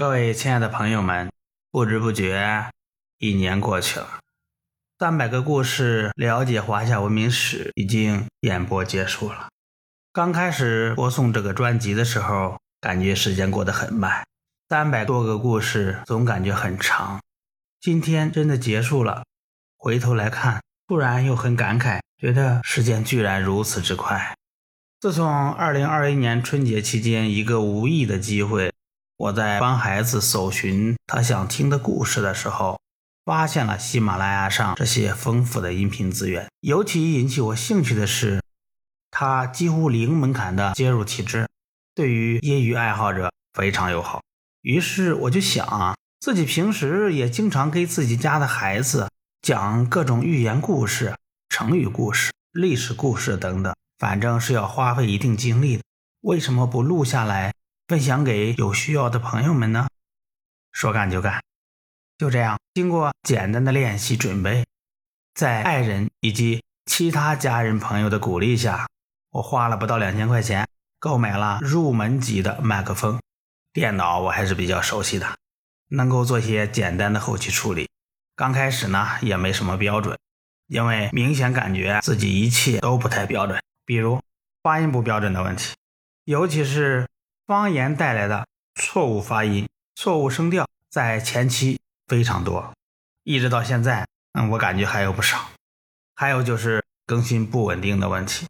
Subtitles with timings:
[0.00, 1.30] 各位亲爱的朋友们，
[1.70, 2.70] 不知不觉
[3.18, 4.20] 一年过去了，
[4.98, 9.50] 三百个故事了解华夏文明史已经演播结束了。
[10.10, 14.24] 刚开始播送这个专辑的时候，感觉时间过得很慢，
[14.70, 17.20] 三百多个故事总感觉很长。
[17.78, 19.24] 今天真的结束了，
[19.76, 24.34] 回头来看，突然又很感慨，觉得时间居然如此之快。
[24.98, 28.72] 自从二零二一年春节期间一个无意的机会。
[29.20, 32.80] 我在帮孩子搜寻他想听的故事的时候，
[33.26, 36.48] 发现了喜马拉雅上这些丰富的音频资源。
[36.60, 38.40] 尤其引起我兴趣的是，
[39.10, 41.46] 它几乎零门槛的接入体制，
[41.94, 44.22] 对于业余爱好者非常友好。
[44.62, 49.10] 于是我就想啊，自己平时也经常给自己家的孩子
[49.42, 51.14] 讲各种寓言故事、
[51.50, 55.82] 成语故事、历史故事等等，反正是要花费一定精力的，
[56.22, 57.52] 为什么不录下来？
[57.90, 59.88] 分享给有需要的朋友们呢。
[60.70, 61.42] 说干就干，
[62.16, 64.64] 就这样，经过简单的练习准备，
[65.34, 68.86] 在爱人以及其他家人朋友的鼓励下，
[69.30, 70.68] 我花了不到两千块钱
[71.00, 73.18] 购买了入门级的麦克风。
[73.72, 75.36] 电脑我还是比较熟悉的，
[75.88, 77.88] 能够做些简单的后期处理。
[78.36, 80.16] 刚开始呢，也没什么标准，
[80.68, 84.22] 因为明显感觉自己一切都不太标准，比如
[84.62, 85.74] 发音不标准的问题，
[86.22, 87.04] 尤其是。
[87.50, 92.72] 方言带来的错误发音、错误声调，在前期非常多，
[93.24, 95.50] 一直到现在，嗯，我感觉还有不少。
[96.14, 98.46] 还有就是更新不稳定的问题，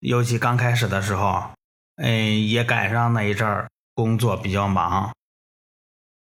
[0.00, 1.50] 尤其刚开始的时候，
[1.96, 5.12] 嗯，也赶上那一阵儿工作比较忙。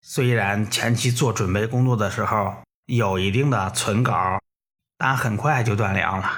[0.01, 2.55] 虽然前期做准备工作的时候
[2.87, 4.41] 有一定的存稿，
[4.97, 6.37] 但很快就断粮了。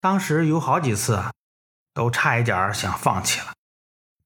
[0.00, 1.22] 当时有好几次
[1.94, 3.52] 都差一点想放弃了。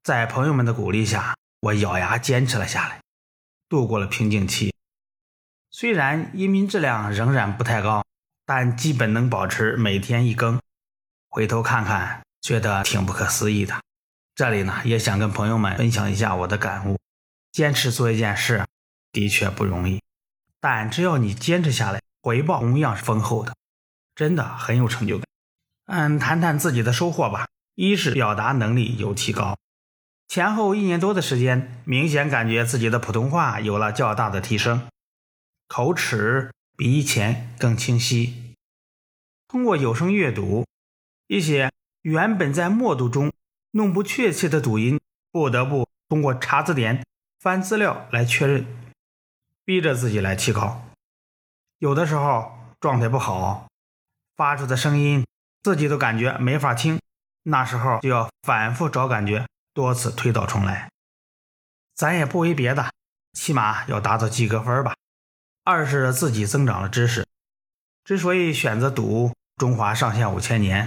[0.05, 3.01] 在朋友们的鼓励下，我咬牙坚持了下来，
[3.71, 4.75] 度过了瓶颈期。
[5.71, 8.05] 虽然音频质量仍然不太高，
[8.45, 10.61] 但基本能保持每天一更。
[11.31, 13.81] 回头看看，觉得挺不可思议的。
[14.35, 16.99] 这里呢，也想跟朋友们分享一下我的感悟：
[17.51, 18.67] 坚持做一件事
[19.11, 20.03] 的确不容易，
[20.61, 23.55] 但只要你坚持下来，回报同样是丰厚的，
[24.15, 25.27] 真的很有成就感。
[25.87, 27.47] 嗯，谈谈自己的收获吧。
[27.75, 29.57] 一是表达能力有提高。
[30.29, 34.89] 前后一年多的时间，明显感觉自己的普通话有了较大的提升，
[35.69, 38.55] 口齿比以前更清晰。
[39.47, 40.67] 通过有声阅读，
[41.29, 41.71] 一些
[42.03, 43.33] 原本在默读中
[43.71, 44.99] 弄不确切的读音，
[45.31, 47.05] 不得不通过查字典、
[47.39, 48.67] 翻资料来确认，
[49.65, 50.85] 逼着自己来提高。
[51.79, 53.69] 有的时候状态不好，
[54.37, 55.25] 发出的声音
[55.63, 56.99] 自己都感觉没法听，
[57.45, 59.47] 那时候就要反复找感觉。
[59.75, 60.89] 多次推倒重来，
[61.95, 62.93] 咱也不为别的，
[63.33, 64.95] 起码要达到及格分吧。
[65.65, 67.27] 二是自己增长了知识。
[68.05, 70.85] 之所以选择读《中华上下五千年》，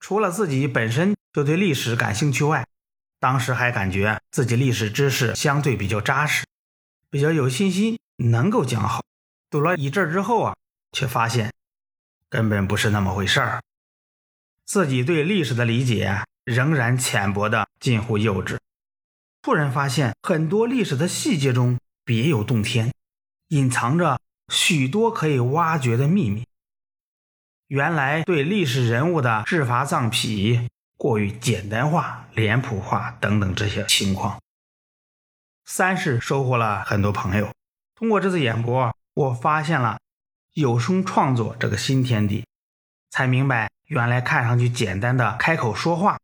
[0.00, 2.66] 除了自己本身就对历史感兴趣外，
[3.20, 6.46] 当时还感觉自己历史知识相对比较扎实，
[7.10, 9.02] 比较有信心能够讲好。
[9.50, 10.56] 读了一阵之后啊，
[10.92, 11.52] 却发现
[12.30, 13.62] 根本不是那么回事儿，
[14.64, 16.24] 自己对历史的理解。
[16.44, 18.58] 仍然浅薄的近乎幼稚。
[19.42, 22.92] 突然发现，很多历史的细节中别有洞天，
[23.48, 24.18] 隐藏着
[24.48, 26.46] 许多可以挖掘的秘密。
[27.68, 34.40] 原来对历史人物的制伐藏癖过于简单化、脸谱化等等这些情况。
[35.64, 37.50] 三是收获了很多朋友。
[37.94, 39.98] 通过这次演播，我发现了
[40.52, 42.44] 有声创作这个新天地，
[43.10, 46.18] 才明白原来看上去简单的开口说话。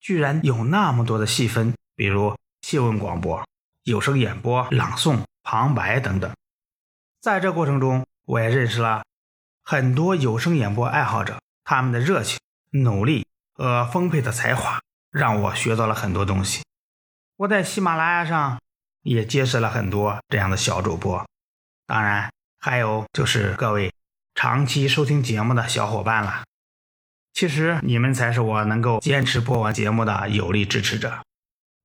[0.00, 3.46] 居然有那么多的细分，比如新闻广播、
[3.84, 6.32] 有声演播、朗诵、旁白等等。
[7.20, 9.02] 在这过程中，我也认识了
[9.62, 12.38] 很多有声演播爱好者，他们的热情、
[12.70, 16.62] 努力和丰沛的才华，让我学到了很多东西。
[17.36, 18.58] 我在喜马拉雅上
[19.02, 21.26] 也结识了很多这样的小主播，
[21.86, 23.92] 当然还有就是各位
[24.34, 26.44] 长期收听节目的小伙伴了。
[27.40, 31.24] 其实你们才是我能够坚持播完节目的有力支持者，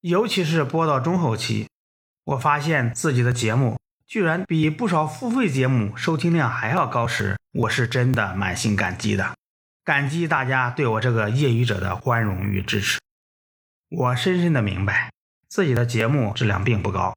[0.01, 1.69] 尤其是播到中后期，
[2.25, 9.33] 我发现自己的节目居然比不少付费节目收听量还要高时，我是真的满心感激的，
[9.85, 12.99] 感激大家对我这个业余者的宽容与支持。
[13.89, 15.09] 我深深的明白，
[15.47, 17.15] 自己的节目质量并不高，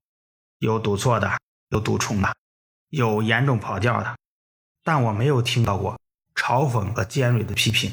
[0.61, 1.41] 有读错的，
[1.71, 2.33] 有读重的，
[2.91, 4.17] 有严重跑调的，
[4.85, 5.99] 但我没有听到过
[6.37, 7.93] 嘲讽和尖锐的批评。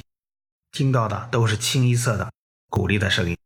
[0.76, 2.34] 听到的都是清一色的
[2.68, 3.38] 鼓励的声音，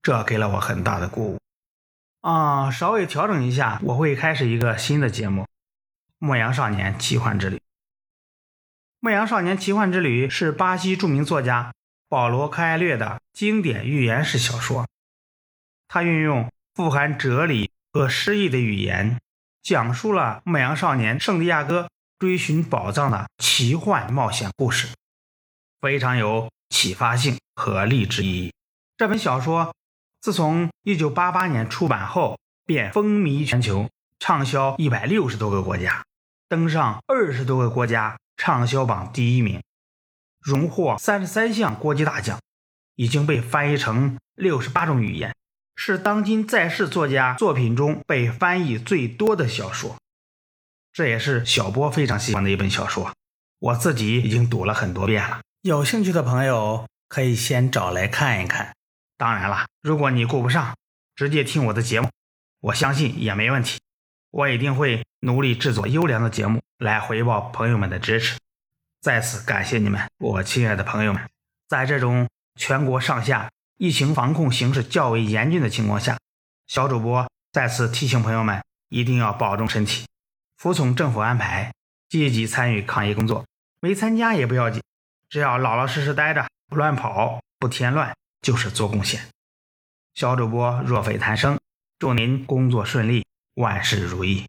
[0.00, 1.40] 这给了我很大的鼓舞。
[2.20, 5.42] 啊，稍微调整一下，我会开始一个新的节目
[6.18, 7.56] 《牧羊少年奇幻之旅》。
[9.00, 11.74] 《牧羊少年奇幻之旅》是巴西著名作家
[12.08, 14.86] 保罗·科埃略的经典寓言式小说，
[15.88, 19.18] 他运用富含哲理和诗意的语言，
[19.62, 21.90] 讲述了牧羊少年圣地亚哥
[22.20, 24.86] 追寻宝藏的奇幻冒险故事，
[25.80, 28.52] 非常有启发性和励志意义。
[28.96, 29.74] 这本小说。
[30.20, 33.88] 自从1988年出版后，便风靡全球，
[34.18, 36.04] 畅销160多个国家，
[36.48, 39.62] 登上20多个国家畅销榜第一名，
[40.40, 42.40] 荣获33项国际大奖，
[42.96, 45.32] 已经被翻译成68种语言，
[45.76, 49.96] 是当今在世作家作品中被翻译最多的小说。
[50.92, 53.12] 这也是小波非常喜欢的一本小说，
[53.60, 55.40] 我自己已经读了很多遍了。
[55.68, 58.74] 有兴趣的朋友可以先找来看一看。
[59.18, 60.74] 当然了，如果你顾不上，
[61.14, 62.08] 直接听我的节目，
[62.60, 63.78] 我相信也没问题。
[64.30, 68.38] 我一定会努力制作优良的节目来回报朋友们的支持。
[69.02, 71.22] 再次感谢你们，我亲爱的朋友们。
[71.68, 72.26] 在这种
[72.58, 76.16] 全国上下疫情防控形势较为严峻的情况下，
[76.66, 80.06] 小主播再次提醒朋友们一定要保重身体，
[80.56, 81.74] 服从政府安排，
[82.08, 83.44] 积极参与抗疫工作。
[83.80, 84.82] 没参加也不要紧，
[85.28, 88.14] 只要老老实实待着，不乱跑，不添乱。
[88.40, 89.20] 就是做贡献，
[90.14, 91.58] 小主播若非谈生，
[91.98, 93.26] 祝您工作顺利，
[93.56, 94.46] 万事如意。